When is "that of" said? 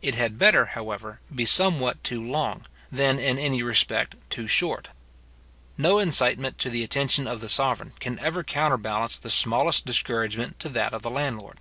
10.68-11.02